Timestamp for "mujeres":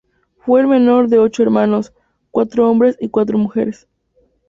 3.37-3.87